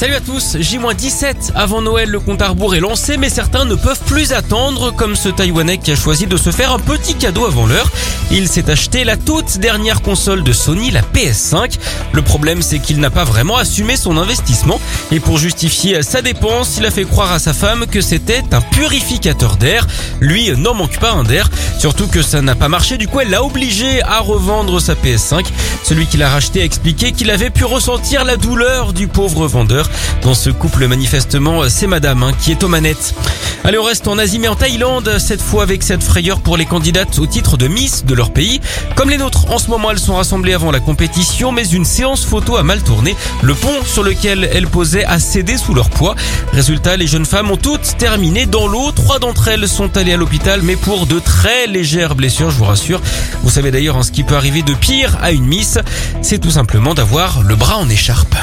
Salut 0.00 0.14
à 0.14 0.20
tous, 0.20 0.56
J-17 0.58 1.52
avant 1.54 1.82
Noël, 1.82 2.08
le 2.08 2.20
compte 2.20 2.40
à 2.40 2.48
rebours 2.48 2.74
est 2.74 2.80
lancé, 2.80 3.18
mais 3.18 3.28
certains 3.28 3.66
ne 3.66 3.74
peuvent 3.74 4.00
plus 4.06 4.32
attendre, 4.32 4.92
comme 4.92 5.14
ce 5.14 5.28
Taïwanais 5.28 5.76
qui 5.76 5.92
a 5.92 5.94
choisi 5.94 6.26
de 6.26 6.38
se 6.38 6.50
faire 6.50 6.72
un 6.72 6.78
petit 6.78 7.16
cadeau 7.16 7.44
avant 7.44 7.66
l'heure. 7.66 7.90
Il 8.30 8.48
s'est 8.48 8.70
acheté 8.70 9.04
la 9.04 9.18
toute 9.18 9.58
dernière 9.58 10.00
console 10.00 10.42
de 10.42 10.54
Sony, 10.54 10.90
la 10.90 11.02
PS5. 11.02 11.74
Le 12.14 12.22
problème, 12.22 12.62
c'est 12.62 12.78
qu'il 12.78 12.98
n'a 12.98 13.10
pas 13.10 13.24
vraiment 13.24 13.58
assumé 13.58 13.98
son 13.98 14.16
investissement, 14.16 14.80
et 15.12 15.20
pour 15.20 15.36
justifier 15.36 16.02
sa 16.02 16.22
dépense, 16.22 16.78
il 16.78 16.86
a 16.86 16.90
fait 16.90 17.04
croire 17.04 17.32
à 17.32 17.38
sa 17.38 17.52
femme 17.52 17.84
que 17.86 18.00
c'était 18.00 18.42
un 18.52 18.62
purificateur 18.62 19.56
d'air. 19.56 19.86
Lui 20.18 20.50
n'en 20.56 20.72
manque 20.72 20.98
pas 20.98 21.12
un 21.12 21.24
d'air, 21.24 21.50
surtout 21.78 22.06
que 22.06 22.22
ça 22.22 22.40
n'a 22.40 22.54
pas 22.54 22.70
marché, 22.70 22.96
du 22.96 23.06
coup 23.06 23.20
elle 23.20 23.28
l'a 23.28 23.44
obligé 23.44 24.02
à 24.02 24.20
revendre 24.20 24.80
sa 24.80 24.94
PS5. 24.94 25.44
Celui 25.84 26.06
qui 26.06 26.16
l'a 26.16 26.30
racheté 26.30 26.62
a 26.62 26.64
expliqué 26.64 27.12
qu'il 27.12 27.30
avait 27.30 27.50
pu 27.50 27.64
ressentir 27.64 28.24
la 28.24 28.38
douleur 28.38 28.94
du 28.94 29.06
pauvre 29.06 29.46
vendeur. 29.46 29.89
Dans 30.22 30.34
ce 30.34 30.50
couple, 30.50 30.86
manifestement, 30.86 31.68
c'est 31.68 31.86
madame 31.86 32.22
hein, 32.22 32.32
qui 32.38 32.50
est 32.50 32.62
aux 32.62 32.68
manettes. 32.68 33.14
Allez, 33.62 33.78
on 33.78 33.82
reste 33.82 34.08
en 34.08 34.16
Asie, 34.16 34.38
mais 34.38 34.48
en 34.48 34.56
Thaïlande, 34.56 35.18
cette 35.18 35.42
fois 35.42 35.62
avec 35.62 35.82
cette 35.82 36.02
frayeur 36.02 36.40
pour 36.40 36.56
les 36.56 36.64
candidates 36.64 37.18
au 37.18 37.26
titre 37.26 37.56
de 37.56 37.68
Miss 37.68 38.04
de 38.06 38.14
leur 38.14 38.32
pays. 38.32 38.60
Comme 38.96 39.10
les 39.10 39.18
nôtres, 39.18 39.50
en 39.50 39.58
ce 39.58 39.68
moment, 39.68 39.90
elles 39.90 39.98
sont 39.98 40.14
rassemblées 40.14 40.54
avant 40.54 40.70
la 40.70 40.80
compétition, 40.80 41.52
mais 41.52 41.66
une 41.68 41.84
séance 41.84 42.24
photo 42.24 42.56
a 42.56 42.62
mal 42.62 42.82
tourné. 42.82 43.14
Le 43.42 43.54
pont 43.54 43.84
sur 43.84 44.02
lequel 44.02 44.48
elles 44.52 44.66
posaient 44.66 45.04
a 45.04 45.18
cédé 45.18 45.58
sous 45.58 45.74
leur 45.74 45.90
poids. 45.90 46.14
Résultat, 46.52 46.96
les 46.96 47.06
jeunes 47.06 47.26
femmes 47.26 47.50
ont 47.50 47.58
toutes 47.58 47.96
terminé 47.98 48.46
dans 48.46 48.66
l'eau. 48.66 48.92
Trois 48.92 49.18
d'entre 49.18 49.48
elles 49.48 49.68
sont 49.68 49.96
allées 49.96 50.14
à 50.14 50.16
l'hôpital, 50.16 50.60
mais 50.62 50.76
pour 50.76 51.06
de 51.06 51.18
très 51.18 51.66
légères 51.66 52.14
blessures, 52.14 52.50
je 52.50 52.56
vous 52.56 52.64
rassure. 52.64 53.00
Vous 53.42 53.50
savez 53.50 53.70
d'ailleurs 53.70 53.98
hein, 53.98 54.02
ce 54.02 54.10
qui 54.12 54.22
peut 54.22 54.36
arriver 54.36 54.62
de 54.62 54.74
pire 54.74 55.18
à 55.20 55.32
une 55.32 55.44
Miss, 55.44 55.78
c'est 56.22 56.38
tout 56.38 56.50
simplement 56.50 56.94
d'avoir 56.94 57.42
le 57.42 57.56
bras 57.56 57.76
en 57.76 57.88
écharpe. 57.88 58.34